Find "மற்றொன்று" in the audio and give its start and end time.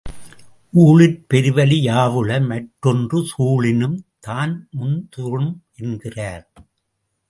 2.47-3.19